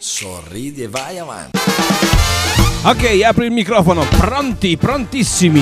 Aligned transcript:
Sorridi 0.00 0.82
e 0.84 0.88
vai 0.88 1.18
avanti. 1.18 1.58
Ok, 2.84 3.20
apri 3.24 3.46
il 3.46 3.50
microfono, 3.50 4.04
pronti, 4.04 4.76
prontissimi. 4.76 5.60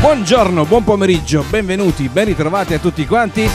Buongiorno, 0.00 0.66
buon 0.66 0.84
pomeriggio, 0.84 1.42
benvenuti, 1.48 2.08
ben 2.10 2.26
ritrovati 2.26 2.74
a 2.74 2.78
tutti 2.78 3.06
quanti. 3.06 3.48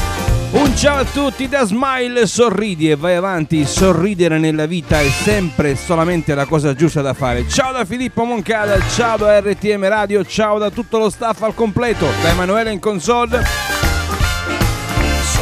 Un 0.53 0.75
ciao 0.75 1.01
a 1.01 1.05
tutti 1.05 1.47
da 1.47 1.65
Smile, 1.65 2.25
sorridi 2.25 2.89
e 2.89 2.95
vai 2.95 3.15
avanti, 3.15 3.63
sorridere 3.65 4.39
nella 4.39 4.65
vita 4.65 5.01
è 5.01 5.09
sempre 5.09 5.75
solamente 5.75 6.33
la 6.33 6.45
cosa 6.45 6.73
giusta 6.73 7.01
da 7.01 7.13
fare. 7.13 7.47
Ciao 7.47 7.71
da 7.71 7.85
Filippo 7.85 8.23
Moncada, 8.23 8.79
ciao 8.89 9.17
da 9.17 9.39
RTM 9.39 9.87
Radio, 9.87 10.25
ciao 10.25 10.57
da 10.57 10.71
tutto 10.71 10.97
lo 10.97 11.11
staff 11.11 11.43
al 11.43 11.53
completo, 11.53 12.07
da 12.23 12.29
Emanuele 12.29 12.71
in 12.71 12.79
console 12.79 13.72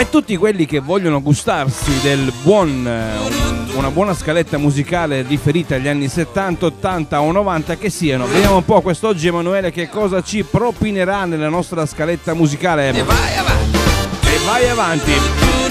e 0.02 0.09
tutti 0.09 0.36
quelli 0.36 0.65
che 0.65 0.79
vogliono 0.79 1.21
gustarsi 1.21 1.91
del 2.02 2.34
buon, 2.41 2.88
eh, 2.88 3.75
una 3.75 3.91
buona 3.91 4.16
scaletta 4.16 4.57
musicale 4.57 5.21
riferita 5.21 5.75
agli 5.75 5.88
anni 5.88 6.07
70, 6.07 6.66
80 6.66 7.21
o 7.21 7.31
90 7.31 7.77
che 7.77 7.91
siano. 7.91 8.25
Vediamo 8.25 8.55
un 8.55 8.66
po' 8.66 8.81
quest'oggi 8.81 9.27
Emanuele 9.27 9.72
che 9.72 9.89
cosa 9.89 10.23
ci 10.23 10.44
propinerà 10.44 11.25
nella 11.25 11.49
nostra 11.49 11.85
scaletta 11.85 12.34
musicale. 12.34 12.89
E 12.89 13.03
vai 13.03 13.38
avanti. 13.38 13.77
E 14.25 14.38
vai 14.44 14.70
avanti. 14.70 15.11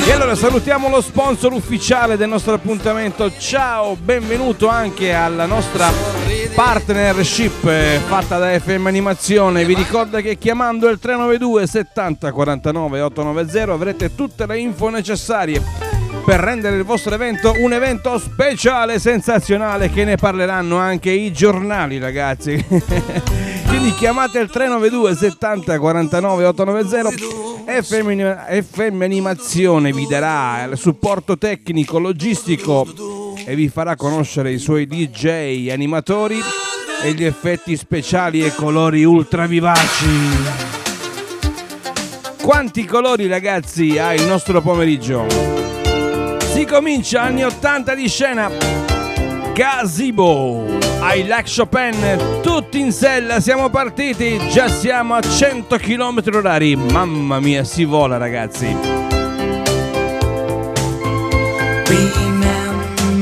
E 0.07 0.13
allora 0.13 0.37
salutiamo 0.37 0.89
lo 0.89 1.01
sponsor 1.01 1.53
ufficiale 1.53 2.17
del 2.17 2.29
nostro 2.29 2.55
appuntamento. 2.55 3.33
Ciao, 3.37 3.97
benvenuto 3.97 4.69
anche 4.69 5.13
alla 5.13 5.47
nostra 5.47 6.20
partnership 6.55 7.65
eh, 7.65 8.01
fatta 8.07 8.39
da 8.39 8.59
FM 8.59 8.87
Animazione. 8.87 9.65
Vi 9.65 9.75
ricordo 9.75 10.21
che 10.21 10.37
chiamando 10.39 10.89
il 10.89 10.99
392 10.99 11.67
70 11.67 12.33
49 12.33 13.01
890 13.01 13.73
avrete 13.73 14.15
tutte 14.15 14.47
le 14.47 14.59
info 14.59 14.89
necessarie 14.89 15.63
per 16.25 16.41
rendere 16.41 16.77
il 16.77 16.85
vostro 16.85 17.15
evento 17.15 17.55
un 17.59 17.73
evento 17.73 18.19
speciale, 18.19 18.99
sensazionale, 18.99 19.91
che 19.91 20.05
ne 20.05 20.17
parleranno 20.17 20.77
anche 20.77 21.11
i 21.11 21.33
giornali, 21.33 21.99
ragazzi. 21.99 22.65
Quindi 23.67 23.95
chiamate 23.95 24.39
il 24.39 24.51
392 24.51 25.15
70 25.15 25.79
49 25.79 26.45
890 26.45 27.11
FM, 27.83 28.63
FM 28.63 29.03
Animazione 29.03 29.93
vi 29.93 30.07
darà 30.07 30.65
il 30.65 30.77
supporto 30.77 31.39
tecnico, 31.39 31.99
logistico 31.99 33.20
e 33.45 33.55
vi 33.55 33.69
farà 33.69 33.97
conoscere 33.97 34.53
i 34.53 34.59
suoi 34.59 34.87
DJ 34.87 35.69
animatori 35.71 36.39
e 37.03 37.13
gli 37.13 37.25
effetti 37.25 37.77
speciali 37.77 38.45
e 38.45 38.55
colori 38.55 39.05
ultra 39.05 39.47
vivaci. 39.47 40.69
Quanti 42.43 42.85
colori 42.85 43.27
ragazzi 43.27 43.99
ha 43.99 44.13
il 44.15 44.25
nostro 44.25 44.61
pomeriggio? 44.61 45.27
Si 46.53 46.65
comincia 46.65 47.23
anni 47.23 47.45
80 47.45 47.95
di 47.95 48.09
scena. 48.09 48.51
Gazebo, 49.55 50.65
I 51.03 51.23
like 51.23 51.51
Chopin, 51.55 52.41
tutti 52.43 52.79
in 52.79 52.93
sella, 52.93 53.41
siamo 53.41 53.69
partiti, 53.69 54.39
già 54.51 54.69
siamo 54.69 55.15
a 55.15 55.21
100 55.21 55.77
km 55.77 56.23
orari. 56.35 56.77
Mamma 56.77 57.41
mia, 57.41 57.65
si 57.65 57.85
vola 57.85 58.17
ragazzi. 58.17 59.11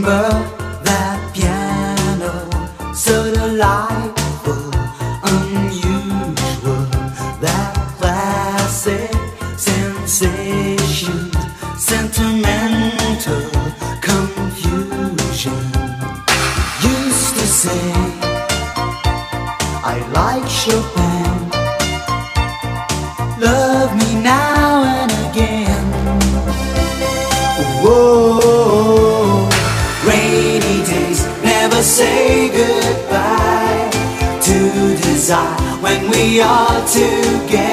Remember 0.09 0.33
that 0.85 1.19
piano, 1.35 2.33
so 2.95 3.31
delightful, 3.31 4.73
unusual, 5.29 6.87
that 7.45 7.75
classic 7.99 9.13
sensation, 9.59 11.31
sentimental 11.77 13.51
confusion. 14.01 15.61
Used 16.81 17.35
to 17.37 17.47
say, 17.61 17.93
I 19.85 19.97
like 20.15 20.49
Chopin, 20.49 20.98
when 35.83 36.09
we 36.11 36.41
are 36.41 36.87
together. 36.87 37.68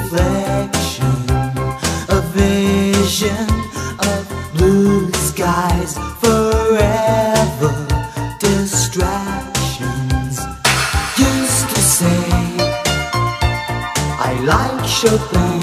Reflection, 0.00 1.04
a 2.08 2.20
vision 2.32 3.46
of 4.10 4.20
blue 4.54 5.10
skies 5.12 5.94
forever. 6.20 7.74
Distractions 8.38 10.38
used 11.16 11.68
to 11.74 11.80
say, 11.80 12.24
I 14.18 14.40
like 14.44 14.86
Chopin. 14.86 15.59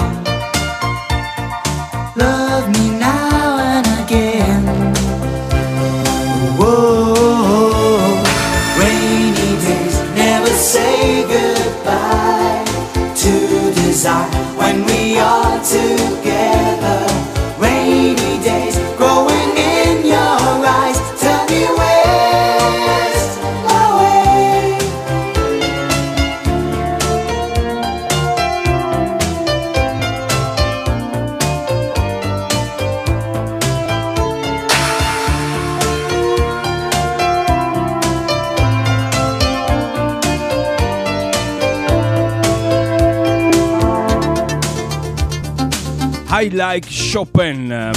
Chopin. 47.18 47.90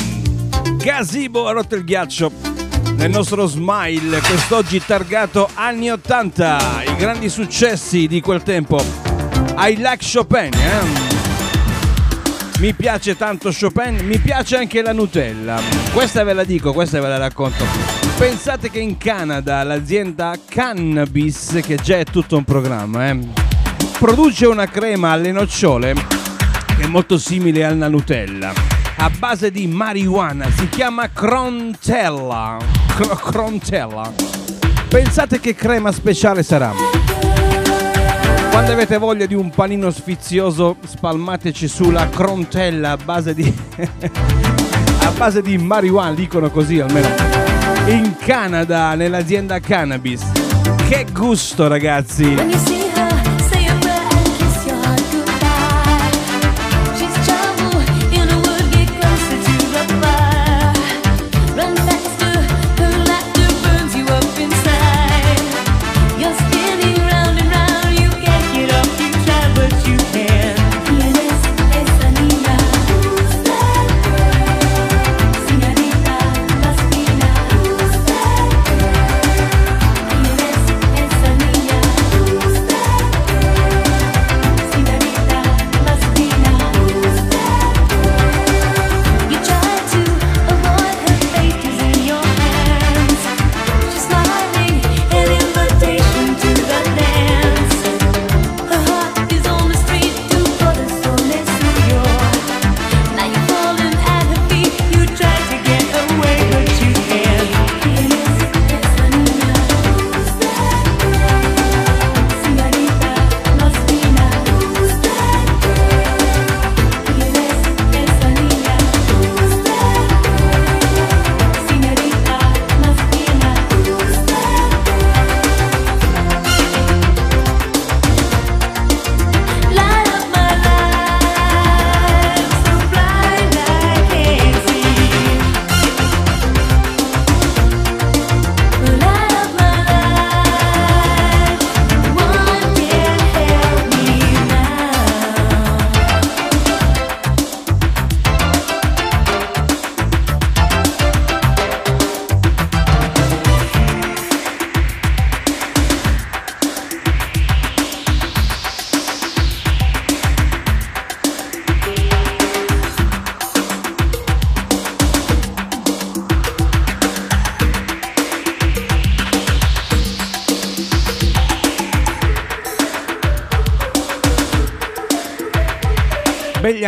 Gazebo 0.77 1.47
ha 1.47 1.51
rotto 1.51 1.75
il 1.75 1.83
ghiaccio 1.83 2.31
nel 2.95 3.11
nostro 3.11 3.45
smile, 3.45 4.19
quest'oggi 4.19 4.83
targato 4.83 5.47
anni 5.53 5.91
80, 5.91 6.83
i 6.87 6.95
grandi 6.95 7.29
successi 7.29 8.07
di 8.07 8.19
quel 8.19 8.41
tempo. 8.41 8.83
I 9.59 9.75
like 9.77 10.03
Chopin, 10.11 10.51
eh? 10.51 11.09
Mi 12.57 12.73
piace 12.73 13.15
tanto 13.15 13.51
Chopin, 13.51 13.99
mi 14.07 14.17
piace 14.17 14.57
anche 14.57 14.81
la 14.81 14.91
Nutella. 14.91 15.61
Questa 15.93 16.23
ve 16.23 16.33
la 16.33 16.43
dico, 16.43 16.73
questa 16.73 16.99
ve 16.99 17.07
la 17.07 17.17
racconto. 17.17 17.63
Pensate 18.17 18.71
che 18.71 18.79
in 18.79 18.97
Canada 18.97 19.61
l'azienda 19.61 20.33
Cannabis, 20.49 21.59
che 21.61 21.75
già 21.75 21.99
è 21.99 22.05
tutto 22.05 22.37
un 22.37 22.43
programma, 22.43 23.07
eh, 23.07 23.19
produce 23.99 24.47
una 24.47 24.65
crema 24.65 25.11
alle 25.11 25.31
nocciole 25.31 25.93
che 26.75 26.81
è 26.81 26.87
molto 26.87 27.19
simile 27.19 27.63
alla 27.63 27.87
Nutella, 27.87 28.70
a 29.01 29.09
base 29.09 29.49
di 29.49 29.65
marijuana, 29.65 30.47
si 30.51 30.69
chiama 30.69 31.09
Crontella. 31.09 32.59
Cro- 32.95 33.15
Crontella. 33.15 34.13
Pensate 34.87 35.39
che 35.39 35.55
crema 35.55 35.91
speciale 35.91 36.43
sarà. 36.43 36.71
Quando 38.51 38.71
avete 38.71 38.99
voglia 38.99 39.25
di 39.25 39.33
un 39.33 39.49
panino 39.49 39.89
sfizioso, 39.89 40.75
spalmateci 40.85 41.67
sulla 41.67 42.09
Crontella 42.09 42.91
a 42.91 42.97
base 42.97 43.33
di 43.33 43.51
a 45.01 45.11
base 45.17 45.41
di 45.41 45.57
marijuana, 45.57 46.13
dicono 46.13 46.51
così 46.51 46.79
almeno. 46.79 47.07
In 47.87 48.15
Canada, 48.19 48.93
nell'azienda 48.93 49.59
Cannabis. 49.59 50.21
Che 50.87 51.07
gusto, 51.11 51.67
ragazzi! 51.67 52.80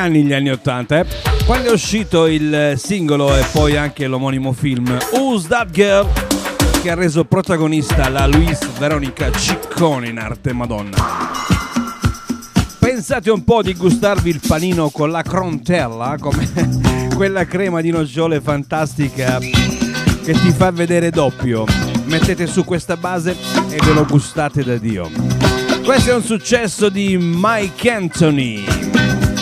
Anni 0.03 0.23
gli 0.23 0.33
anni 0.33 0.49
80, 0.49 0.99
eh? 0.99 1.05
Quando 1.45 1.69
è 1.69 1.71
uscito 1.71 2.27
il 2.27 2.73
singolo 2.77 3.35
e 3.35 3.43
poi 3.51 3.77
anche 3.77 4.05
l'omonimo 4.05 4.51
film 4.51 4.97
Who's 5.13 5.47
That 5.47 5.69
Girl? 5.71 6.07
Che 6.81 6.91
ha 6.91 6.95
reso 6.95 7.23
protagonista 7.23 8.09
la 8.09 8.27
Luis 8.27 8.59
Veronica 8.77 9.31
Ciccone 9.31 10.09
in 10.09 10.17
arte 10.17 10.51
Madonna. 10.51 10.97
Pensate 12.79 13.31
un 13.31 13.45
po' 13.45 13.61
di 13.61 13.73
gustarvi 13.73 14.29
il 14.29 14.41
panino 14.45 14.89
con 14.89 15.09
la 15.09 15.21
crontella, 15.21 16.17
come 16.19 16.49
quella 17.15 17.45
crema 17.45 17.79
di 17.79 17.89
nocciole 17.89 18.41
fantastica 18.41 19.39
che 19.39 20.33
ti 20.33 20.51
fa 20.51 20.71
vedere 20.71 21.11
doppio. 21.11 21.63
Mettete 22.05 22.45
su 22.45 22.65
questa 22.65 22.97
base 22.97 23.37
e 23.69 23.79
ve 23.81 23.93
lo 23.93 24.05
gustate 24.05 24.63
da 24.65 24.75
Dio. 24.75 25.09
Questo 25.81 26.11
è 26.11 26.13
un 26.13 26.23
successo 26.23 26.89
di 26.89 27.17
Mike 27.17 27.89
Anthony. 27.89 28.82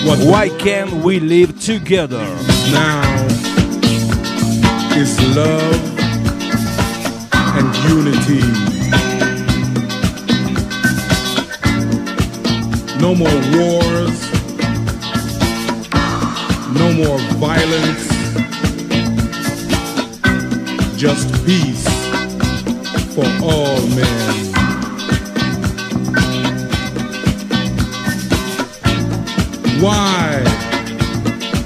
Why 0.03 0.49
can't 0.57 1.03
we 1.03 1.19
live 1.19 1.59
together? 1.59 2.25
now 2.71 3.27
is 4.95 5.19
love 5.35 5.99
and 7.33 7.75
unity. 7.89 8.41
No 12.99 13.15
more 13.15 13.39
wars, 13.53 14.17
no 16.73 16.93
more 16.93 17.19
violence, 17.39 18.07
just 20.97 21.27
peace 21.45 21.85
for 23.13 23.25
all 23.43 23.81
men. 23.95 24.40
Why 29.81 30.43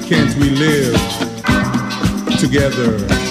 can't 0.08 0.34
we 0.38 0.50
live 0.50 0.96
together? 2.40 3.25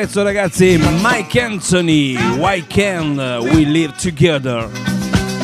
Pezzo 0.00 0.22
ragazzi, 0.22 0.80
Mike 1.00 1.42
Anthony, 1.42 2.16
Why 2.36 2.64
Can 2.68 3.18
We 3.50 3.64
Live 3.64 3.94
Together? 4.00 4.70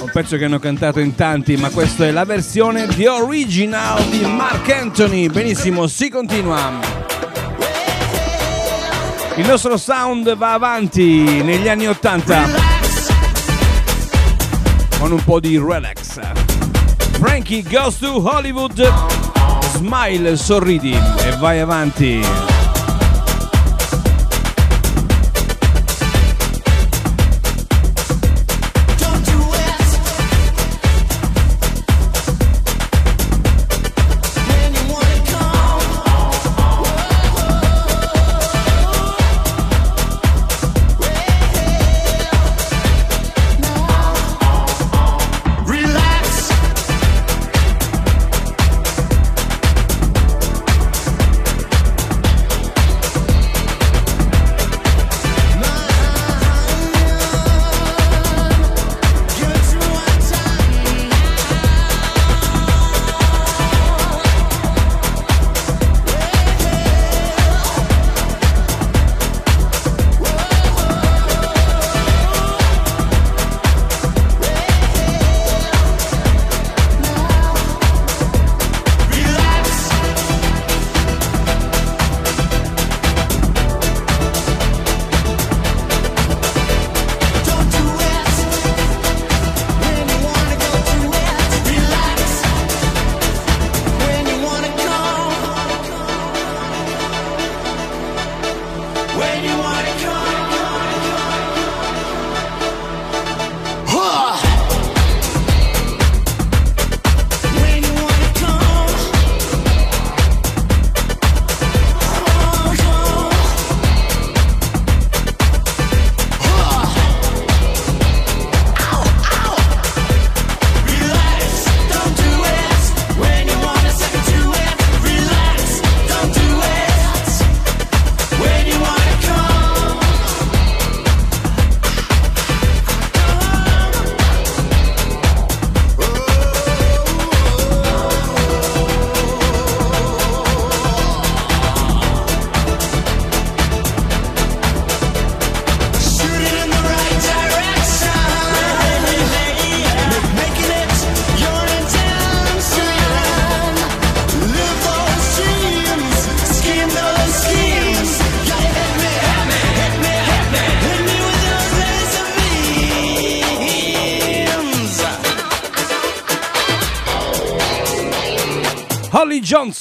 Un 0.00 0.10
pezzo 0.12 0.36
che 0.36 0.44
hanno 0.44 0.60
cantato 0.60 1.00
in 1.00 1.16
tanti, 1.16 1.56
ma 1.56 1.70
questa 1.70 2.06
è 2.06 2.12
la 2.12 2.24
versione 2.24 2.86
di 2.86 3.04
original 3.04 4.00
di 4.10 4.20
Mark 4.20 4.70
Anthony. 4.70 5.28
Benissimo, 5.28 5.88
si 5.88 6.08
continua. 6.08 6.78
Il 9.34 9.44
nostro 9.44 9.76
sound 9.76 10.36
va 10.36 10.52
avanti 10.52 11.42
negli 11.42 11.68
anni 11.68 11.88
80 11.88 12.48
con 15.00 15.10
un 15.10 15.24
po' 15.24 15.40
di 15.40 15.58
relax. 15.58 16.20
Frankie 17.18 17.64
goes 17.68 17.98
to 17.98 18.22
Hollywood, 18.24 18.88
smile, 19.72 20.36
sorridi 20.36 20.92
e 20.92 21.36
vai 21.40 21.58
avanti. 21.58 22.53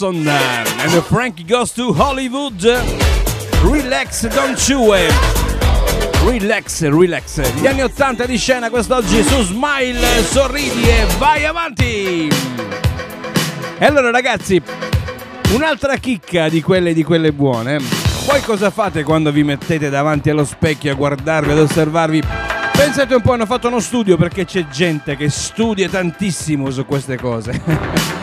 Holly 0.03 0.23
Johnson 0.23 0.27
and 0.27 1.03
Frank 1.03 1.45
Goes 1.47 1.71
to 1.71 1.93
Hollywood. 1.93 2.61
Relax, 3.63 4.27
don't 4.27 4.57
chew 4.57 4.93
it. 4.93 5.13
Relax, 6.25 6.81
relax. 6.89 7.39
Gli 7.53 7.67
anni 7.67 7.83
80 7.83 8.25
di 8.25 8.37
scena 8.37 8.69
quest'oggi 8.69 9.23
su 9.23 9.41
Smile, 9.43 10.21
sorridi 10.23 10.83
e 10.83 11.05
vai 11.17 11.45
avanti. 11.45 12.27
E 13.77 13.85
allora 13.85 14.11
ragazzi, 14.11 14.61
un'altra 15.53 15.95
chicca 15.95 16.49
di 16.49 16.61
quelle 16.61 16.93
di 16.93 17.03
quelle 17.03 17.31
buone. 17.31 17.79
Voi 18.25 18.41
cosa 18.41 18.71
fate 18.71 19.03
quando 19.03 19.31
vi 19.31 19.43
mettete 19.43 19.89
davanti 19.89 20.29
allo 20.29 20.43
specchio 20.43 20.91
a 20.91 20.95
guardarvi, 20.95 21.51
ad 21.51 21.59
osservarvi? 21.59 22.23
Pensate 22.73 23.15
un 23.15 23.21
po', 23.21 23.33
hanno 23.33 23.45
fatto 23.45 23.67
uno 23.69 23.79
studio 23.79 24.17
perché 24.17 24.43
c'è 24.43 24.67
gente 24.67 25.15
che 25.15 25.29
studia 25.29 25.87
tantissimo 25.87 26.69
su 26.71 26.85
queste 26.85 27.17
cose. 27.17 28.21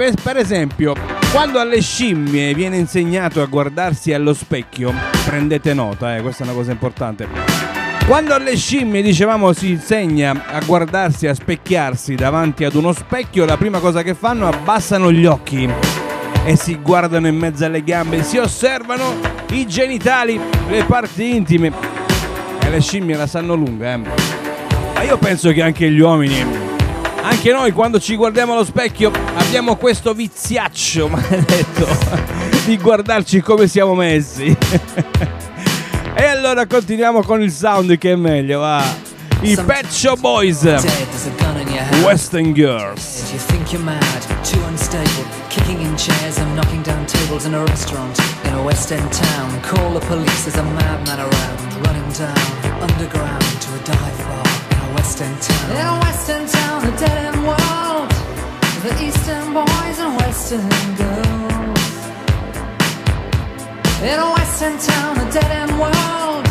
per, 0.00 0.14
per 0.14 0.38
esempio, 0.38 0.94
quando 1.30 1.60
alle 1.60 1.82
scimmie 1.82 2.54
viene 2.54 2.78
insegnato 2.78 3.42
a 3.42 3.44
guardarsi 3.44 4.14
allo 4.14 4.32
specchio, 4.32 4.94
prendete 5.26 5.74
nota, 5.74 6.16
eh, 6.16 6.22
questa 6.22 6.42
è 6.42 6.46
una 6.46 6.56
cosa 6.56 6.72
importante. 6.72 7.28
Quando 8.06 8.32
alle 8.32 8.56
scimmie, 8.56 9.02
dicevamo, 9.02 9.52
si 9.52 9.72
insegna 9.72 10.46
a 10.46 10.60
guardarsi, 10.64 11.26
a 11.26 11.34
specchiarsi 11.34 12.14
davanti 12.14 12.64
ad 12.64 12.76
uno 12.76 12.94
specchio, 12.94 13.44
la 13.44 13.58
prima 13.58 13.78
cosa 13.78 14.02
che 14.02 14.14
fanno 14.14 14.48
abbassano 14.48 15.12
gli 15.12 15.26
occhi 15.26 15.70
e 16.44 16.56
si 16.56 16.78
guardano 16.80 17.26
in 17.26 17.36
mezzo 17.36 17.66
alle 17.66 17.84
gambe, 17.84 18.22
si 18.22 18.38
osservano 18.38 19.20
i 19.50 19.66
genitali, 19.66 20.40
le 20.70 20.84
parti 20.84 21.36
intime. 21.36 21.70
E 22.58 22.70
le 22.70 22.80
scimmie 22.80 23.16
la 23.16 23.26
sanno 23.26 23.54
lunga, 23.54 23.92
eh. 23.92 23.96
Ma 23.98 25.02
io 25.02 25.18
penso 25.18 25.52
che 25.52 25.60
anche 25.60 25.90
gli 25.90 26.00
uomini, 26.00 26.69
anche 27.22 27.52
noi 27.52 27.72
quando 27.72 28.00
ci 28.00 28.16
guardiamo 28.16 28.52
allo 28.54 28.64
specchio, 28.64 29.12
abbiamo 29.34 29.76
questo 29.76 30.14
viziaccio 30.14 31.08
maledetto 31.08 31.86
di 32.64 32.76
guardarci 32.78 33.40
come 33.40 33.66
siamo 33.66 33.94
messi. 33.94 34.56
e 36.14 36.24
allora 36.24 36.66
continuiamo 36.66 37.22
con 37.22 37.42
il 37.42 37.52
sound 37.52 37.96
che 37.98 38.12
è 38.12 38.16
meglio, 38.16 38.60
va. 38.60 39.08
I 39.42 39.56
Pet 39.56 39.86
Shop 39.88 40.18
Boys. 40.18 40.62
Western 42.04 42.52
Girls. 42.52 43.30
You 43.32 43.38
think 43.38 43.72
you're 43.72 43.82
mad, 43.82 44.22
too 44.44 44.62
unstable, 44.66 45.24
kicking 45.48 45.80
in 45.80 45.96
chairs 45.96 46.38
and 46.38 46.54
knocking 46.54 46.82
down 46.82 47.06
tables 47.06 47.46
in 47.46 47.54
a 47.54 47.64
restaurant 47.64 48.18
in 48.44 48.52
a 48.52 48.62
West 48.62 48.92
End 48.92 49.10
town. 49.12 49.60
Call 49.62 49.94
the 49.94 50.00
police, 50.06 50.44
there's 50.44 50.58
a 50.58 50.62
madman 50.62 51.20
around, 51.20 51.86
running 51.86 52.12
down 52.12 52.82
underground 52.82 53.42
to 53.60 53.74
a 53.74 53.78
dive 53.84 54.18
bar 54.28 54.49
in 55.00 55.06
a 55.06 55.08
West 55.08 55.18
town. 55.18 55.70
In 55.70 55.86
a 55.86 55.98
West 56.00 56.26
town, 56.28 56.84
a 56.84 56.98
dead 56.98 57.18
end 57.28 57.46
world, 57.46 58.10
the 58.82 58.92
Eastern 59.02 59.54
boys 59.54 59.98
and 59.98 60.16
Western 60.16 60.68
girls. 60.96 61.96
In 64.02 64.18
a 64.18 64.30
West 64.36 64.62
End 64.62 64.80
town, 64.80 65.18
a 65.18 65.32
dead 65.32 65.50
end 65.50 65.72
world, 65.80 66.44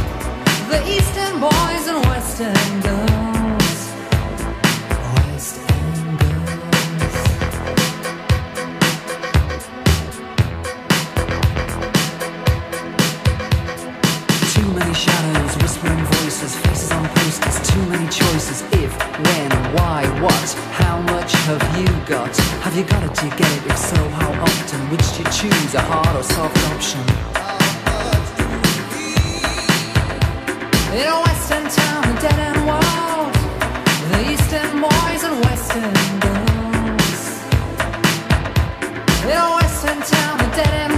the 0.69 0.81
Eastern 0.95 1.39
boys 1.39 1.87
and 1.87 2.05
Western 2.05 2.81
girls. 2.81 3.18
Shadows, 14.99 15.55
whispering 15.63 16.03
voices, 16.19 16.55
faces 16.57 16.91
on 16.91 17.07
posters, 17.15 17.57
too 17.71 17.83
many 17.87 18.05
choices. 18.09 18.61
If, 18.83 18.91
when, 19.25 19.49
why, 19.75 20.03
what, 20.19 20.49
how 20.75 20.99
much 21.13 21.31
have 21.47 21.63
you 21.79 21.87
got? 22.05 22.35
Have 22.65 22.75
you 22.75 22.83
got 22.83 23.01
it? 23.03 23.13
Do 23.15 23.25
you 23.27 23.31
get 23.31 23.49
it? 23.57 23.65
If 23.71 23.77
so, 23.77 23.95
how 24.19 24.31
often? 24.43 24.79
Which 24.91 25.07
do 25.15 25.23
you 25.23 25.29
choose, 25.39 25.73
a 25.75 25.81
hard 25.81 26.13
or 26.19 26.23
soft 26.23 26.57
option? 26.71 26.99
In 30.99 31.07
a 31.07 31.17
western 31.27 31.65
town, 31.79 32.03
a 32.11 32.15
dead 32.19 32.39
end 32.49 32.61
world, 32.67 33.31
the 34.11 34.19
eastern 34.33 34.81
boys 34.83 35.21
and 35.27 35.35
western 35.47 35.95
girls. 36.25 37.23
In 39.23 39.31
a 39.31 39.47
western 39.59 39.99
town, 40.13 40.35
a 40.43 40.47
dead 40.59 40.73
end 40.83 40.88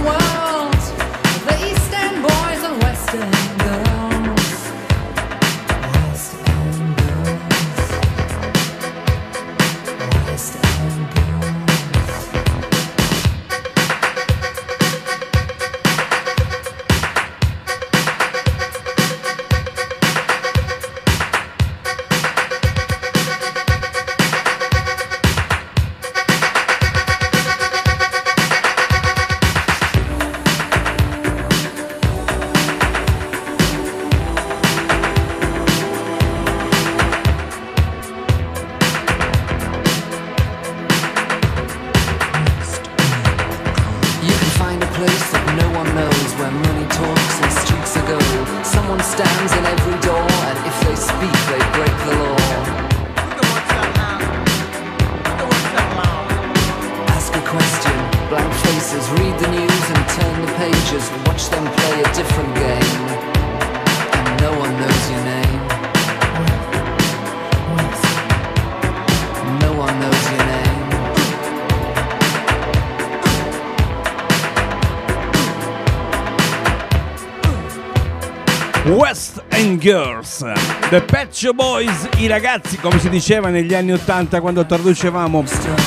West 78.84 79.44
End 79.48 79.78
Girls, 79.78 80.44
The 80.90 81.02
Shop 81.30 81.54
Boys, 81.54 82.08
i 82.18 82.26
ragazzi, 82.26 82.76
come 82.78 82.98
si 82.98 83.08
diceva 83.08 83.48
negli 83.48 83.74
anni 83.74 83.92
80 83.92 84.40
quando 84.40 84.66
traducevamo 84.66 85.44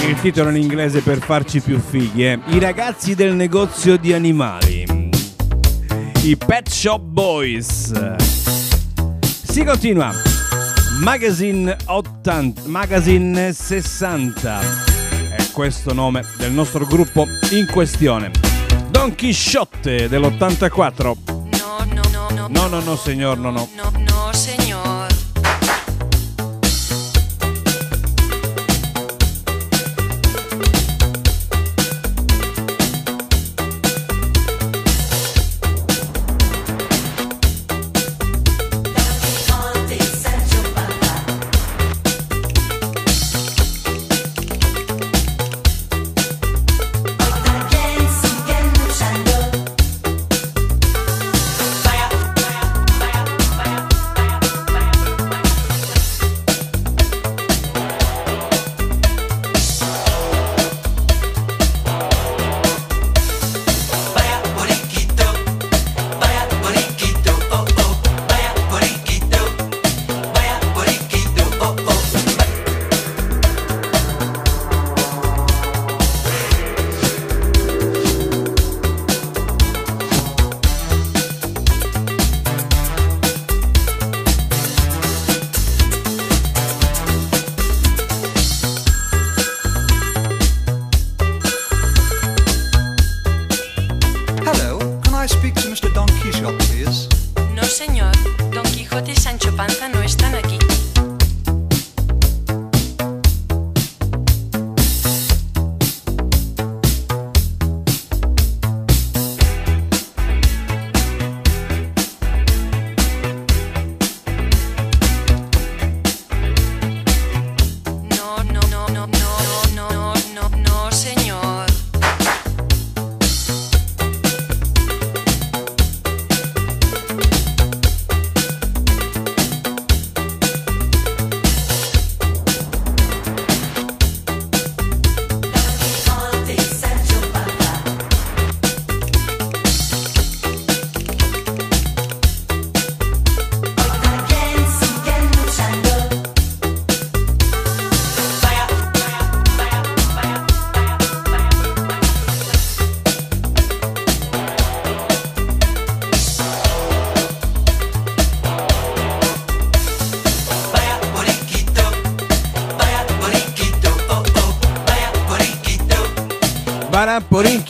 il 0.08 0.19
titolo 0.21 0.49
in 0.49 0.55
inglese 0.55 1.01
per 1.01 1.19
farci 1.19 1.60
più 1.60 1.77
fighi, 1.79 2.25
eh. 2.25 2.39
i 2.47 2.60
ragazzi 2.60 3.13
del 3.13 3.34
negozio 3.34 3.97
di 3.97 4.13
animali, 4.13 5.10
i 6.23 6.38
Pet 6.38 6.69
Shop 6.69 7.01
Boys. 7.01 7.91
Si 9.43 9.63
continua, 9.65 10.13
Magazine 11.01 11.75
80, 11.86 12.62
Magazine 12.67 13.51
60, 13.51 14.60
è 15.36 15.45
questo 15.51 15.93
nome 15.93 16.23
del 16.38 16.53
nostro 16.53 16.86
gruppo 16.86 17.25
in 17.51 17.67
questione. 17.69 18.31
Don 18.89 19.13
Chisciotte 19.13 20.08
dell'84. 20.08 21.35
No, 22.49 22.69
no, 22.69 23.51
no. 23.51 23.67
No, 23.75 23.91
no, 23.91 23.99
no, 23.99 24.14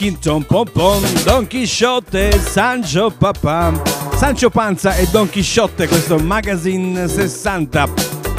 Baraporinkin 0.06 0.18
tom 0.20 0.42
pom 0.44 0.66
pom 0.72 1.02
Don 1.24 1.46
Chisciotte 1.46 2.38
Sancho 2.38 3.10
papà 3.10 3.72
Sancho 4.14 4.50
Panza 4.50 4.94
e 4.94 5.06
Don 5.10 5.28
Chisciotte 5.28 5.88
questo 5.88 6.18
magazine 6.18 7.08
60 7.08 7.88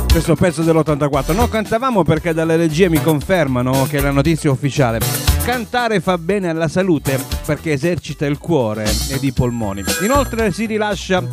questo 0.09 0.35
pezzo 0.35 0.63
dell'84 0.63 1.35
no 1.35 1.47
cantavamo 1.47 2.03
perché 2.03 2.33
dalle 2.33 2.55
regie 2.55 2.89
mi 2.89 3.01
confermano 3.01 3.85
che 3.87 3.97
è 3.97 4.01
la 4.01 4.09
notizia 4.09 4.49
ufficiale. 4.49 4.99
Cantare 5.43 5.99
fa 5.99 6.17
bene 6.17 6.49
alla 6.49 6.67
salute 6.67 7.19
perché 7.45 7.73
esercita 7.73 8.25
il 8.25 8.39
cuore 8.39 8.85
ed 9.11 9.23
i 9.23 9.31
polmoni. 9.31 9.83
Inoltre 10.01 10.51
si 10.51 10.65
rilascia 10.65 11.23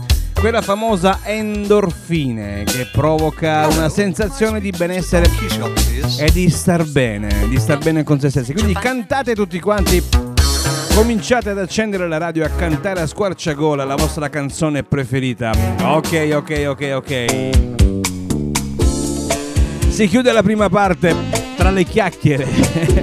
quella 0.44 0.60
famosa 0.60 1.20
endorfine 1.22 2.64
che 2.64 2.86
provoca 2.92 3.66
una 3.66 3.88
sensazione 3.88 4.60
di 4.60 4.70
benessere 4.76 5.24
e 6.18 6.30
di 6.32 6.50
star 6.50 6.84
bene, 6.84 7.48
di 7.48 7.58
star 7.58 7.78
bene 7.78 8.02
con 8.02 8.20
se 8.20 8.28
stessi. 8.28 8.52
Quindi 8.52 8.74
cantate 8.74 9.34
tutti 9.34 9.58
quanti, 9.58 10.02
cominciate 10.94 11.48
ad 11.48 11.58
accendere 11.58 12.06
la 12.08 12.18
radio 12.18 12.42
e 12.42 12.46
a 12.48 12.50
cantare 12.50 13.00
a 13.00 13.06
squarciagola 13.06 13.84
la 13.84 13.94
vostra 13.94 14.28
canzone 14.28 14.82
preferita. 14.82 15.50
Ok, 15.80 16.30
ok, 16.34 16.64
ok, 16.68 16.92
ok. 16.94 17.24
Si 19.88 20.06
chiude 20.08 20.30
la 20.30 20.42
prima 20.42 20.68
parte 20.68 21.16
tra 21.56 21.70
le 21.70 21.84
chiacchiere, 21.84 22.46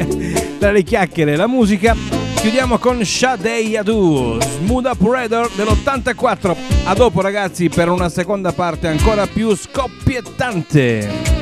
tra 0.60 0.70
le 0.70 0.84
chiacchiere 0.84 1.34
e 1.34 1.36
la 1.38 1.48
musica. 1.48 2.21
Chiudiamo 2.42 2.80
con 2.80 3.06
Shade 3.06 3.60
Yadu, 3.60 4.40
Smooth 4.42 4.88
Operator 4.88 5.52
dell'84. 5.52 6.58
A 6.86 6.96
dopo 6.96 7.22
ragazzi 7.22 7.70
per 7.70 7.88
una 7.88 8.10
seconda 8.10 8.52
parte 8.52 8.88
ancora 8.88 9.28
più 9.28 9.56
scoppiettante. 9.56 11.41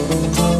Thank 0.00 0.59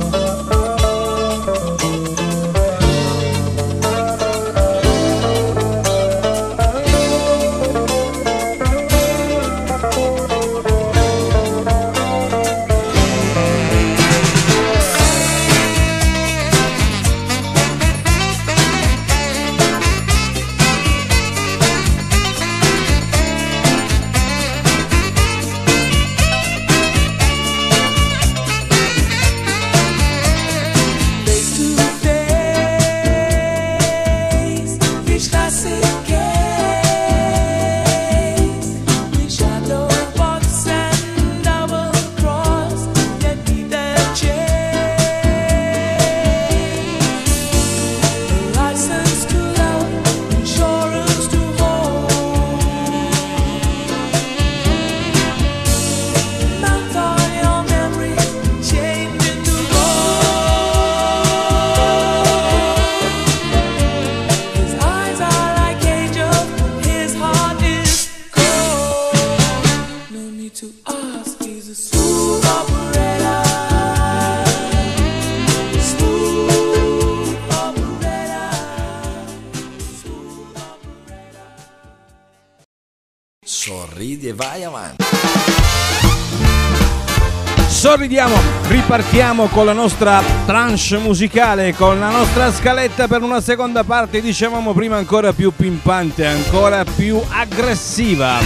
Sorridiamo, 87.80 88.36
ripartiamo 88.68 89.46
con 89.46 89.64
la 89.64 89.72
nostra 89.72 90.22
tranche 90.44 90.98
musicale, 90.98 91.74
con 91.74 91.98
la 91.98 92.10
nostra 92.10 92.52
scaletta 92.52 93.08
per 93.08 93.22
una 93.22 93.40
seconda 93.40 93.84
parte, 93.84 94.20
dicevamo 94.20 94.74
prima 94.74 94.98
ancora 94.98 95.32
più 95.32 95.50
pimpante, 95.50 96.26
ancora 96.26 96.84
più 96.84 97.18
aggressiva. 97.30 98.38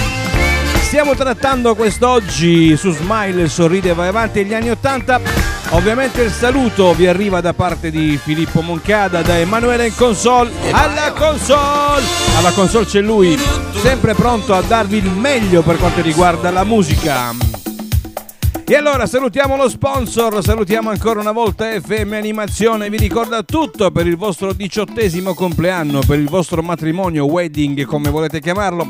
Stiamo 0.83 1.17
trattando 1.17 1.75
quest'oggi 1.75 2.77
su 2.77 2.93
Smile, 2.93 3.49
sorride 3.49 3.93
vai 3.93 4.07
avanti 4.07 4.45
gli 4.45 4.55
anni 4.55 4.71
80. 4.71 5.21
Ovviamente 5.71 6.23
il 6.23 6.31
saluto 6.31 6.95
vi 6.95 7.09
arriva 7.09 7.41
da 7.41 7.55
parte 7.55 7.91
di 7.91 8.17
Filippo 8.23 8.61
Moncada, 8.61 9.23
da 9.23 9.37
Emanuele 9.37 9.89
in 9.89 9.97
console, 9.97 10.53
alla 10.71 11.11
console! 11.11 12.05
Alla 12.39 12.53
console 12.53 12.87
c'è 12.87 13.01
lui, 13.01 13.37
sempre 13.83 14.15
pronto 14.15 14.55
a 14.55 14.63
darvi 14.63 14.99
il 14.99 15.11
meglio 15.11 15.63
per 15.63 15.77
quanto 15.79 16.03
riguarda 16.03 16.53
la 16.53 16.63
musica. 16.63 17.64
E 18.67 18.77
allora 18.77 19.07
salutiamo 19.07 19.57
lo 19.57 19.69
sponsor, 19.69 20.43
salutiamo 20.43 20.89
ancora 20.89 21.21
una 21.21 21.33
volta 21.33 21.67
FM 21.79 22.15
Animazione, 22.15 22.89
vi 22.89 22.97
ricorda 22.97 23.43
tutto 23.43 23.91
per 23.91 24.07
il 24.07 24.17
vostro 24.17 24.55
diciottesimo 24.55 25.35
compleanno, 25.35 26.01
per 26.07 26.19
il 26.19 26.29
vostro 26.31 26.63
matrimonio, 26.63 27.27
wedding, 27.27 27.85
come 27.85 28.09
volete 28.09 28.41
chiamarlo. 28.41 28.89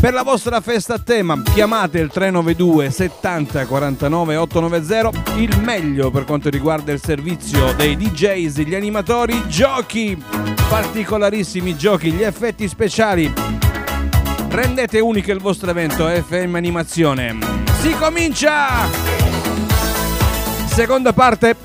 Per 0.00 0.12
la 0.12 0.22
vostra 0.22 0.60
festa 0.60 0.94
a 0.94 0.98
tema 1.00 1.42
chiamate 1.42 1.98
il 1.98 2.10
392 2.10 2.90
70 2.90 3.66
49 3.66 4.36
890 4.36 5.38
il 5.38 5.60
meglio 5.60 6.10
per 6.10 6.24
quanto 6.24 6.48
riguarda 6.48 6.92
il 6.92 7.00
servizio 7.00 7.72
dei 7.74 7.96
DJs, 7.96 8.60
gli 8.60 8.74
animatori, 8.74 9.48
giochi, 9.48 10.16
particolarissimi 10.68 11.76
giochi, 11.76 12.12
gli 12.12 12.22
effetti 12.22 12.68
speciali. 12.68 13.32
Rendete 14.48 15.00
unico 15.00 15.32
il 15.32 15.40
vostro 15.40 15.70
evento 15.70 16.06
FM 16.06 16.54
Animazione. 16.54 17.61
Si 17.82 17.90
comincia! 17.94 18.88
Seconda 20.66 21.12
parte. 21.12 21.56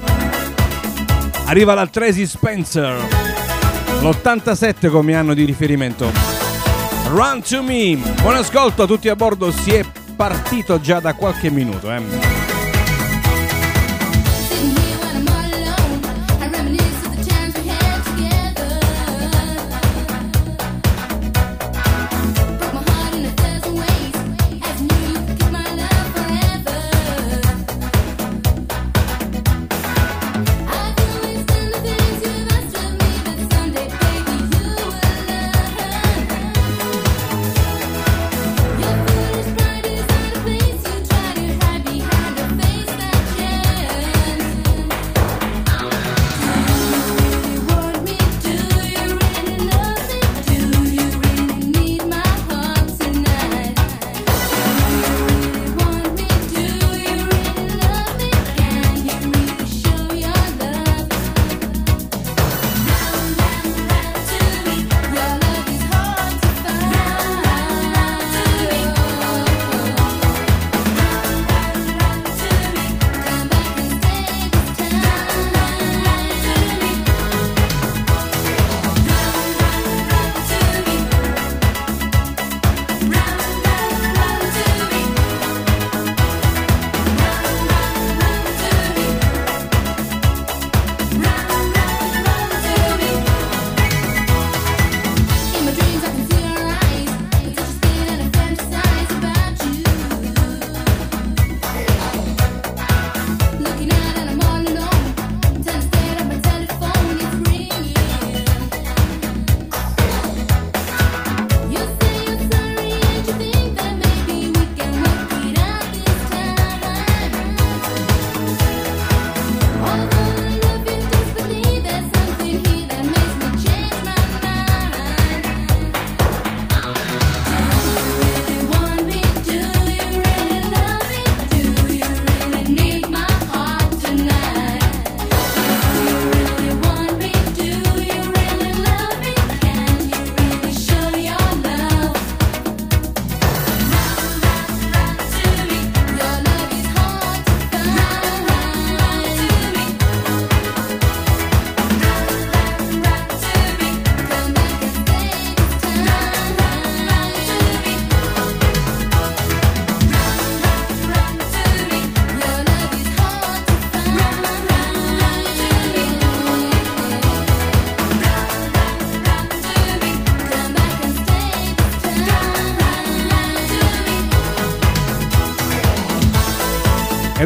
Arriva 1.46 1.76
la 1.76 1.86
Tracy 1.86 2.26
Spencer. 2.26 2.98
L'87 4.02 4.90
come 4.90 5.14
anno 5.14 5.36
di 5.36 5.46
riferimento. 5.46 6.12
Run 7.10 7.44
to 7.44 7.62
me. 7.62 8.00
Buon 8.20 8.34
ascolto 8.34 8.82
a 8.82 8.88
tutti 8.88 9.10
a 9.10 9.16
bordo, 9.16 9.52
si 9.52 9.76
è 9.76 9.86
partito 10.16 10.82
già 10.82 11.00
da 11.00 11.14
qualche 11.14 11.52
minuto. 11.52 11.92
Eh. 11.92 12.47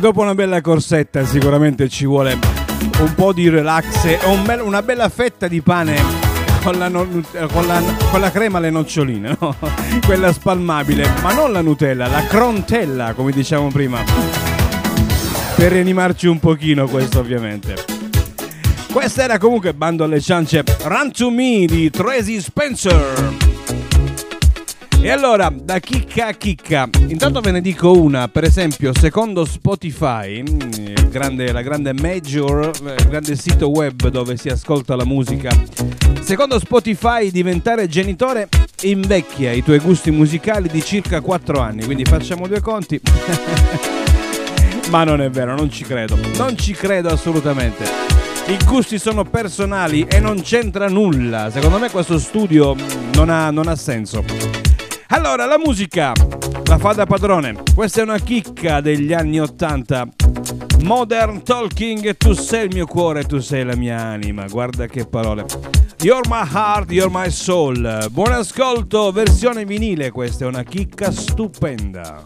Dopo 0.01 0.19
una 0.21 0.33
bella 0.35 0.61
corsetta 0.61 1.23
sicuramente 1.25 1.87
ci 1.87 2.05
vuole 2.05 2.37
un 2.99 3.13
po' 3.13 3.31
di 3.33 3.47
relax 3.49 4.03
e 4.05 4.19
un 4.25 4.43
bel- 4.43 4.61
una 4.61 4.81
bella 4.81 5.07
fetta 5.09 5.47
di 5.47 5.61
pane 5.61 5.95
con 6.63 6.77
la, 6.77 6.87
no- 6.89 7.07
con 7.53 7.67
la- 7.67 7.81
con 8.09 8.19
la 8.19 8.31
crema 8.31 8.57
alle 8.57 8.71
noccioline, 8.71 9.37
no? 9.39 9.55
quella 10.05 10.33
spalmabile, 10.33 11.07
ma 11.21 11.33
non 11.33 11.51
la 11.51 11.61
Nutella, 11.61 12.07
la 12.07 12.25
crontella 12.25 13.13
come 13.13 13.31
diciamo 13.31 13.67
prima. 13.69 14.03
Per 15.55 15.71
rianimarci 15.71 16.25
un 16.27 16.39
pochino 16.39 16.87
questo 16.87 17.19
ovviamente. 17.19 17.75
Questa 18.91 19.23
era 19.23 19.37
comunque 19.37 19.73
bando 19.73 20.03
alle 20.03 20.19
ciance 20.19 20.63
Run 20.83 21.11
to 21.11 21.29
Me 21.29 21.65
di 21.67 21.89
Tracy 21.91 22.41
Spencer. 22.41 23.40
E 25.03 25.09
allora, 25.09 25.51
da 25.51 25.79
chicca 25.79 26.27
a 26.27 26.31
chicca, 26.33 26.87
intanto 27.07 27.41
ve 27.41 27.49
ne 27.49 27.61
dico 27.61 27.91
una, 27.91 28.27
per 28.27 28.43
esempio, 28.43 28.91
secondo 28.95 29.45
Spotify, 29.45 30.43
mm, 30.43 31.09
grande- 31.09 31.51
la 31.51 31.63
grande 31.63 31.91
major, 31.91 32.69
il 32.99 33.07
grande 33.07 33.35
sito 33.35 33.69
web 33.69 34.09
dove 34.09 34.37
si 34.37 34.49
ascolta 34.49 34.95
la 34.95 35.03
musica, 35.03 35.49
secondo 36.21 36.59
Spotify 36.59 37.31
diventare 37.31 37.87
genitore 37.87 38.47
invecchia 38.83 39.51
i 39.53 39.63
tuoi 39.63 39.79
gusti 39.79 40.11
musicali 40.11 40.69
di 40.69 40.83
circa 40.83 41.19
4 41.19 41.59
anni, 41.59 41.83
quindi 41.83 42.05
facciamo 42.05 42.47
due 42.47 42.61
conti. 42.61 43.01
Ma 44.91 45.03
non 45.03 45.19
è 45.19 45.31
vero, 45.31 45.55
non 45.55 45.71
ci 45.71 45.83
credo, 45.83 46.15
non 46.37 46.55
ci 46.55 46.73
credo 46.73 47.09
assolutamente. 47.09 47.83
I 48.47 48.57
gusti 48.65 48.99
sono 48.99 49.23
personali 49.23 50.05
e 50.07 50.19
non 50.19 50.41
c'entra 50.43 50.87
nulla. 50.87 51.49
Secondo 51.49 51.79
me 51.79 51.89
questo 51.89 52.19
studio 52.19 52.75
non 53.13 53.29
ha, 53.29 53.49
non 53.49 53.67
ha 53.67 53.75
senso. 53.75 54.60
Allora, 55.13 55.45
la 55.45 55.57
musica 55.57 56.13
la 56.65 56.77
fa 56.77 56.93
da 56.93 57.05
padrone. 57.05 57.63
Questa 57.75 57.99
è 57.99 58.03
una 58.03 58.17
chicca 58.17 58.79
degli 58.79 59.11
anni 59.11 59.41
80. 59.41 60.07
Modern 60.83 61.43
Talking, 61.43 62.15
tu 62.15 62.31
sei 62.31 62.67
il 62.67 62.73
mio 62.73 62.85
cuore, 62.85 63.25
tu 63.25 63.39
sei 63.39 63.65
la 63.65 63.75
mia 63.75 63.99
anima. 63.99 64.45
Guarda 64.47 64.87
che 64.87 65.05
parole. 65.05 65.45
You're 65.99 66.27
my 66.29 66.47
heart, 66.49 66.91
you're 66.91 67.11
my 67.11 67.29
soul. 67.29 68.07
Buon 68.09 68.31
ascolto, 68.31 69.11
versione 69.11 69.65
vinile. 69.65 70.11
Questa 70.11 70.45
è 70.45 70.47
una 70.47 70.63
chicca 70.63 71.11
stupenda. 71.11 72.23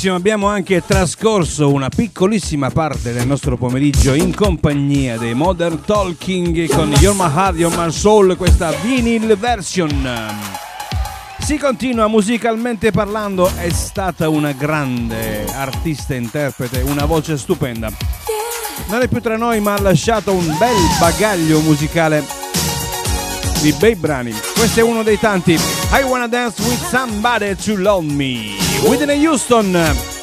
benissimo, 0.00 0.14
abbiamo 0.14 0.46
anche 0.46 0.82
trascorso 0.82 1.70
una 1.70 1.90
piccolissima 1.90 2.70
parte 2.70 3.12
del 3.12 3.26
nostro 3.26 3.58
pomeriggio 3.58 4.14
in 4.14 4.34
compagnia 4.34 5.18
dei 5.18 5.34
Modern 5.34 5.82
Talking 5.84 6.66
con 6.68 6.90
Your 7.00 7.14
My 7.14 7.30
Heart, 7.30 7.58
Your 7.58 7.76
My 7.76 7.92
Soul, 7.92 8.34
questa 8.38 8.70
vinyl 8.70 9.36
version. 9.36 10.08
Si 11.40 11.58
continua 11.58 12.06
musicalmente 12.06 12.90
parlando, 12.92 13.50
è 13.56 13.68
stata 13.68 14.30
una 14.30 14.52
grande 14.52 15.44
artista 15.52 16.14
interprete, 16.14 16.80
una 16.80 17.04
voce 17.04 17.36
stupenda. 17.36 17.92
Non 18.88 19.02
è 19.02 19.08
più 19.08 19.20
tra 19.20 19.36
noi 19.36 19.60
ma 19.60 19.74
ha 19.74 19.80
lasciato 19.82 20.32
un 20.32 20.46
bel 20.58 20.76
bagaglio 20.98 21.60
musicale 21.60 22.24
di 23.60 23.72
bei 23.72 23.96
brani. 23.96 24.32
Questo 24.54 24.80
è 24.80 24.82
uno 24.82 25.02
dei 25.02 25.18
tanti. 25.18 25.52
I 25.52 26.02
wanna 26.04 26.26
dance 26.26 26.62
with 26.62 26.82
somebody 26.88 27.54
to 27.54 27.76
love 27.76 28.10
me. 28.10 28.69
Whitney 28.88 29.18
Houston. 29.18 30.19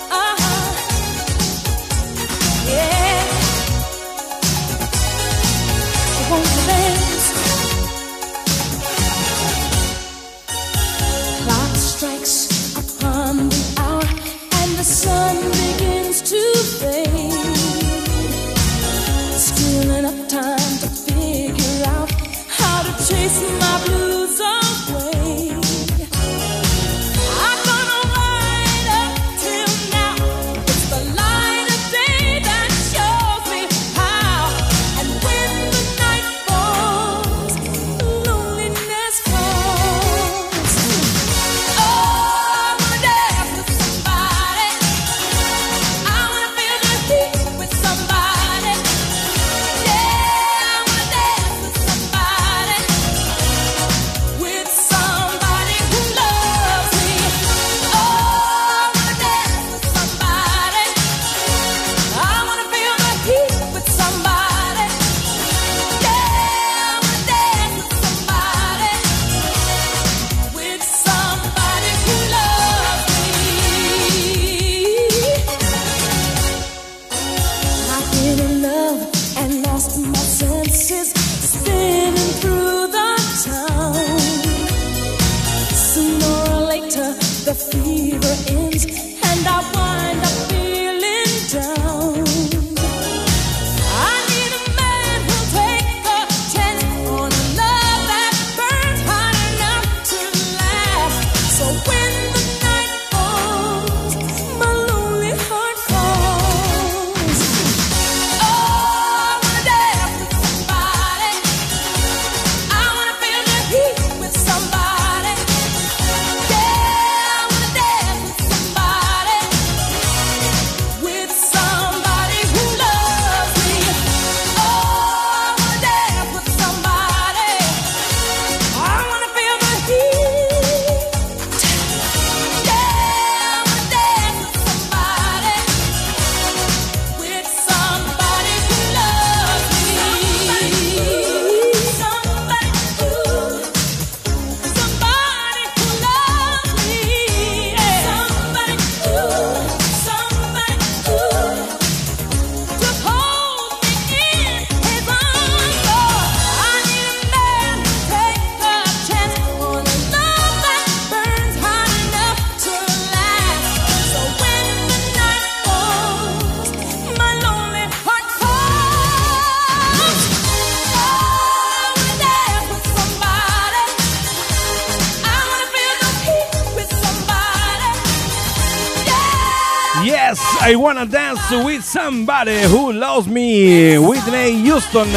Wanna 180.87 181.05
dance 181.05 181.53
with 181.53 181.81
somebody 181.81 182.63
who 182.63 182.93
loves 182.93 183.27
me. 183.27 183.97
Whitney 183.97 184.65
Houston. 184.69 185.09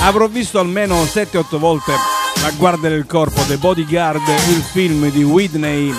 Avrò 0.00 0.28
visto 0.28 0.58
almeno 0.58 1.02
7-8 1.02 1.58
volte 1.58 1.92
La 2.40 2.50
guardia 2.56 2.88
del 2.88 3.04
corpo, 3.04 3.42
The 3.42 3.58
Bodyguard, 3.58 4.22
il 4.48 4.62
film 4.62 5.10
di 5.10 5.22
Whitney. 5.22 5.92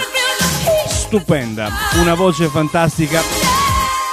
Stupenda, 0.88 1.70
una 2.02 2.16
voce 2.16 2.48
fantastica. 2.48 3.22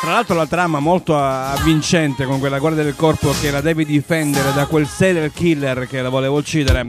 Tra 0.03 0.13
l'altro 0.13 0.37
la 0.37 0.47
trama 0.47 0.79
molto 0.79 1.19
avvincente 1.19 2.27
con 2.27 2.39
quella 2.39 2.59
guardia 2.59 2.83
del 2.83 2.95
corpo 2.95 3.33
che 3.41 3.51
la 3.51 3.63
deve 3.63 3.87
difendere 3.87 4.53
da 4.53 4.67
quel 4.67 4.87
serial 4.87 5.33
killer 5.33 5.87
che 5.89 6.03
la 6.03 6.11
voleva 6.11 6.35
uccidere. 6.35 6.87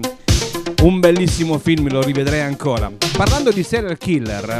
Un 0.81 0.99
bellissimo 0.99 1.57
film, 1.57 1.89
lo 1.89 2.01
rivedrei 2.01 2.41
ancora. 2.41 2.91
Parlando 3.15 3.49
di 3.51 3.63
serial 3.63 3.97
killer, 3.97 4.59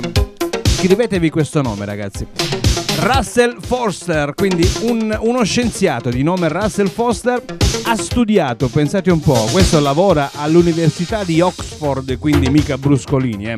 scrivetevi 0.64 1.30
questo 1.30 1.62
nome 1.62 1.84
ragazzi. 1.84 2.83
Russell 3.00 3.58
Foster, 3.60 4.34
quindi 4.34 4.70
un- 4.82 5.16
uno 5.22 5.44
scienziato 5.44 6.10
di 6.10 6.24
nome 6.24 6.48
Russell 6.48 6.88
Foster 6.88 7.42
ha 7.86 7.96
studiato, 7.98 8.70
pensate 8.70 9.12
un 9.12 9.20
po', 9.20 9.48
questo 9.52 9.80
lavora 9.80 10.32
all'Università 10.36 11.24
di 11.24 11.42
Oxford, 11.42 12.18
quindi 12.18 12.50
mica 12.50 12.78
bruscolini, 12.78 13.48
eh. 13.48 13.56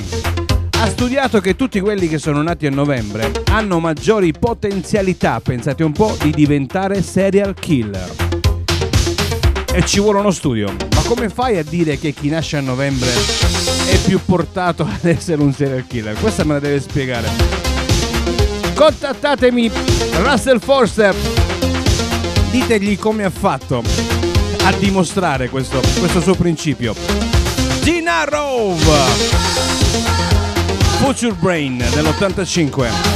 Ha 0.80 0.88
studiato 0.88 1.40
che 1.42 1.56
tutti 1.56 1.80
quelli 1.80 2.08
che 2.08 2.18
sono 2.18 2.42
nati 2.42 2.66
a 2.66 2.70
novembre 2.72 3.32
hanno 3.52 3.80
maggiori 3.80 4.32
potenzialità, 4.34 5.40
pensate 5.40 5.84
un 5.84 5.92
po', 5.92 6.16
di 6.22 6.32
diventare 6.32 7.02
serial 7.04 7.54
killer. 7.54 8.10
E 9.74 9.86
ci 9.86 10.00
vuole 10.00 10.20
uno 10.20 10.32
studio. 10.32 10.74
Ma 10.96 11.02
come 11.02 11.30
fai 11.30 11.58
a 11.58 11.64
dire 11.64 12.00
che 12.00 12.12
chi 12.14 12.30
nasce 12.30 12.58
a 12.58 12.62
novembre 12.62 13.10
è 13.90 13.98
più 14.06 14.20
portato 14.24 14.84
ad 14.90 15.06
essere 15.06 15.42
un 15.42 15.54
serial 15.54 15.86
killer? 15.88 16.18
Questa 16.20 16.44
me 16.46 16.54
la 16.54 16.60
deve 16.60 16.80
spiegare. 16.80 17.65
Contattatemi 18.76 19.72
Russell 20.18 20.60
Forster. 20.60 21.16
Ditegli 22.52 23.00
come 23.00 23.24
ha 23.24 23.30
fatto 23.30 23.82
a 24.64 24.72
dimostrare 24.74 25.50
questo, 25.50 25.80
questo 26.00 26.20
suo 26.20 26.36
principio. 26.36 26.94
Gina 27.82 28.26
Rove. 28.26 28.84
Future 31.00 31.34
Brain 31.40 31.78
dell'85. 31.78 33.15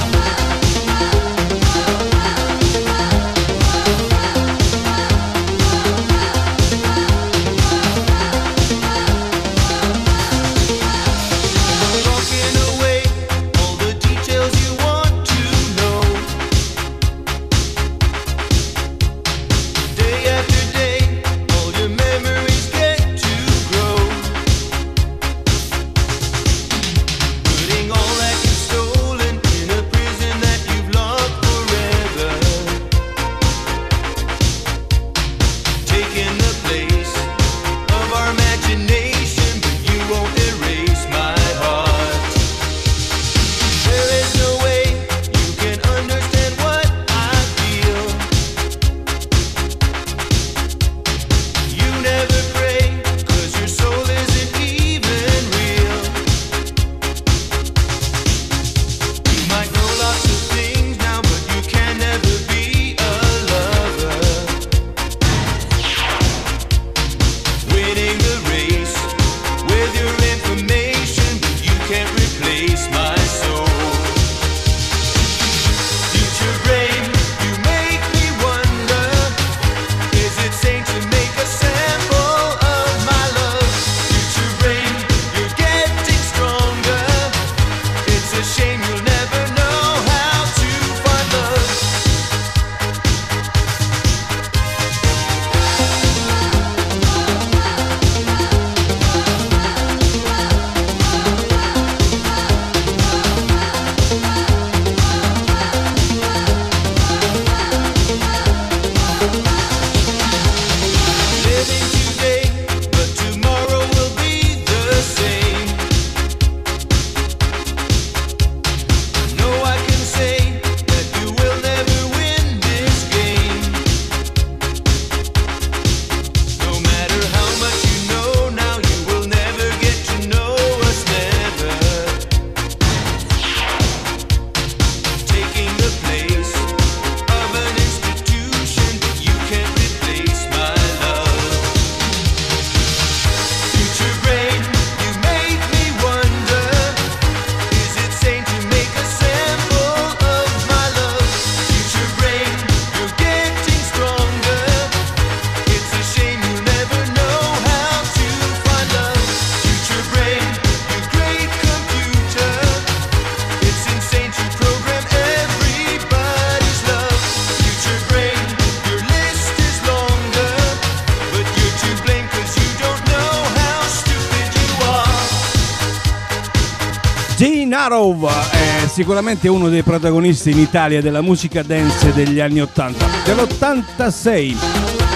Gene 177.90 178.02
Arrow 178.04 178.28
è 178.28 178.88
sicuramente 178.88 179.48
uno 179.48 179.68
dei 179.68 179.82
protagonisti 179.82 180.52
in 180.52 180.60
Italia 180.60 181.02
della 181.02 181.22
musica 181.22 181.64
dance 181.64 182.14
degli 182.14 182.40
anni 182.40 182.62
80. 182.62 183.06
Dell'86, 183.26 184.56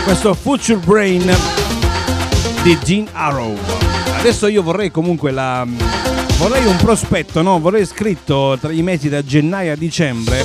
questo 0.04 0.34
Future 0.34 0.80
Brain 0.80 1.32
di 2.64 2.76
Gene 2.84 3.10
Arrow. 3.12 3.56
Adesso 4.18 4.48
io 4.48 4.64
vorrei 4.64 4.90
comunque 4.90 5.30
la. 5.30 5.68
Vorrei 6.38 6.66
un 6.66 6.78
prospetto, 6.78 7.44
no? 7.44 7.60
Vorrei 7.60 7.86
scritto 7.86 8.58
tra 8.60 8.72
i 8.72 8.82
mesi 8.82 9.08
da 9.08 9.24
gennaio 9.24 9.74
a 9.74 9.76
dicembre 9.76 10.44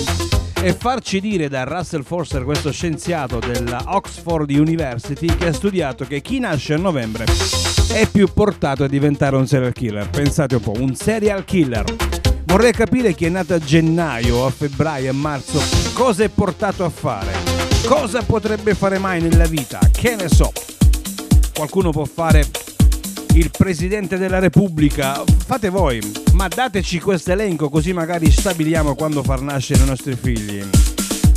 e 0.60 0.74
farci 0.74 1.20
dire 1.20 1.48
da 1.48 1.64
Russell 1.64 2.02
Forster, 2.02 2.44
questo 2.44 2.70
scienziato 2.72 3.38
della 3.38 3.84
Oxford 3.86 4.50
University, 4.50 5.34
che 5.34 5.46
ha 5.46 5.52
studiato 5.54 6.04
che 6.04 6.20
chi 6.20 6.40
nasce 6.40 6.74
a 6.74 6.78
novembre 6.78 7.24
è 7.90 8.06
più 8.06 8.28
portato 8.32 8.84
a 8.84 8.88
diventare 8.88 9.36
un 9.36 9.46
serial 9.46 9.72
killer. 9.72 10.10
Pensate 10.10 10.56
un 10.56 10.60
po', 10.60 10.74
un 10.76 10.94
serial 10.94 11.44
killer. 11.44 12.17
Vorrei 12.48 12.72
capire 12.72 13.14
chi 13.14 13.26
è 13.26 13.28
nato 13.28 13.52
a 13.52 13.58
gennaio, 13.58 14.46
a 14.46 14.50
febbraio, 14.50 15.10
a 15.10 15.12
marzo, 15.12 15.62
cosa 15.92 16.24
è 16.24 16.30
portato 16.30 16.82
a 16.82 16.88
fare, 16.88 17.30
cosa 17.86 18.22
potrebbe 18.22 18.74
fare 18.74 18.96
mai 18.96 19.20
nella 19.20 19.44
vita, 19.44 19.78
che 19.92 20.16
ne 20.16 20.30
so. 20.30 20.50
Qualcuno 21.54 21.90
può 21.90 22.06
fare 22.06 22.46
il 23.34 23.50
Presidente 23.50 24.16
della 24.16 24.38
Repubblica. 24.38 25.22
Fate 25.44 25.68
voi, 25.68 26.00
ma 26.32 26.48
dateci 26.48 26.98
questo 27.00 27.32
elenco 27.32 27.68
così 27.68 27.92
magari 27.92 28.30
stabiliamo 28.30 28.94
quando 28.94 29.22
far 29.22 29.42
nascere 29.42 29.82
i 29.82 29.86
nostri 29.86 30.16
figli. 30.16 30.64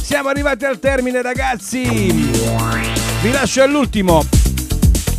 Siamo 0.01 0.29
arrivati 0.29 0.63
al 0.63 0.79
termine 0.79 1.21
ragazzi. 1.21 1.83
Vi 1.83 3.31
lascio 3.31 3.61
all'ultimo. 3.61 4.40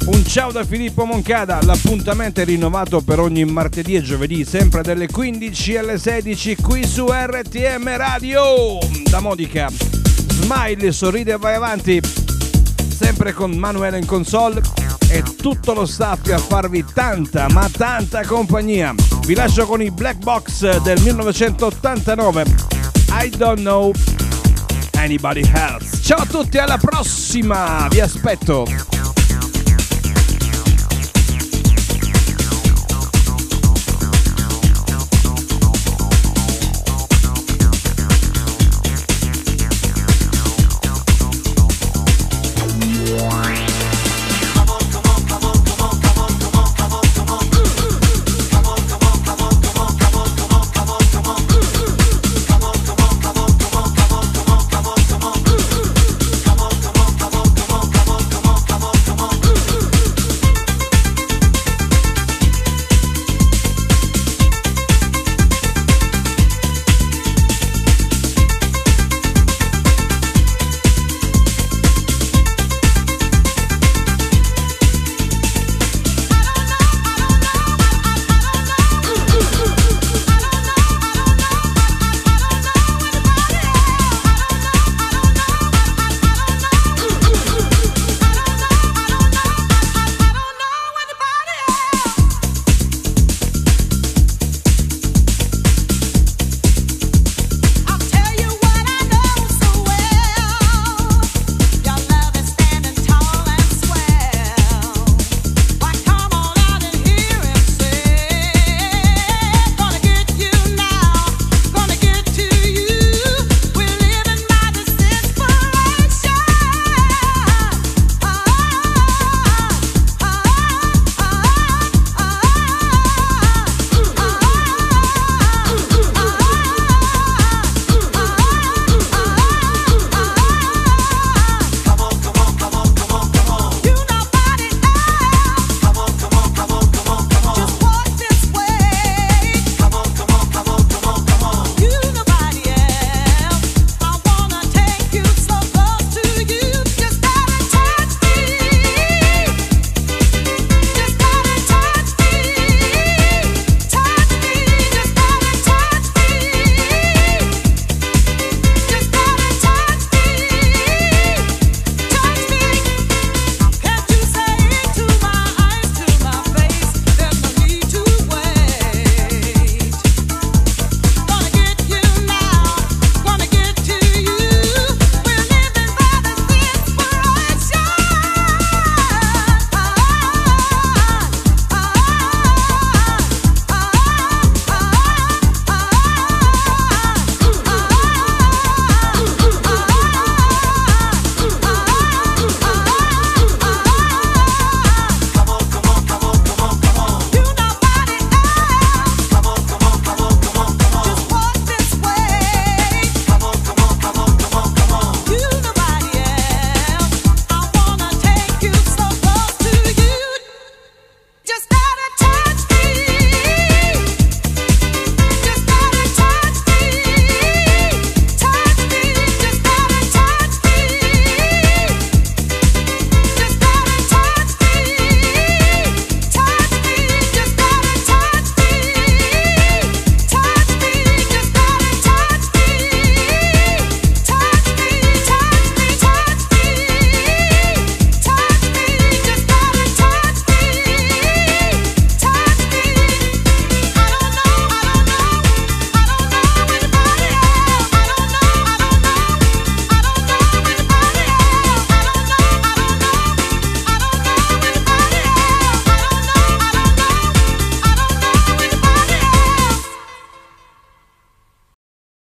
Un 0.05 0.27
ciao 0.27 0.51
da 0.51 0.65
Filippo 0.65 1.05
Moncada, 1.05 1.61
l'appuntamento 1.63 2.41
è 2.41 2.45
rinnovato 2.45 3.03
per 3.03 3.21
ogni 3.21 3.45
martedì 3.45 3.95
e 3.95 4.03
giovedì, 4.03 4.45
sempre 4.45 4.83
dalle 4.83 5.07
15 5.07 5.77
alle 5.77 5.97
16 5.97 6.57
qui 6.57 6.85
su 6.85 7.07
RTM 7.07 7.97
Radio. 7.97 8.79
Da 9.09 9.21
Modica, 9.21 9.71
smile, 9.71 10.91
sorride 10.91 11.35
e 11.35 11.37
vai 11.37 11.55
avanti, 11.55 12.01
sempre 12.89 13.33
con 13.33 13.53
Manuele 13.53 13.99
in 13.99 14.05
console 14.05 14.61
e 15.09 15.23
tutto 15.37 15.73
lo 15.73 15.87
staff 15.87 16.29
a 16.31 16.39
farvi 16.39 16.85
tanta, 16.93 17.49
ma 17.51 17.69
tanta 17.71 18.25
compagnia. 18.25 18.93
Vi 19.25 19.35
lascio 19.35 19.67
con 19.67 19.81
i 19.81 19.93
Black 19.93 20.19
Box 20.19 20.81
del 20.83 21.01
1989. 21.01 22.45
I 23.23 23.31
don't 23.37 23.61
know 23.61 23.93
anybody 24.95 25.49
else. 25.55 26.03
Ciao 26.03 26.23
a 26.23 26.27
tutti, 26.27 26.59
alla 26.59 26.79
prossima! 26.79 27.87
Vi 27.89 28.01
aspetto! 28.01 29.02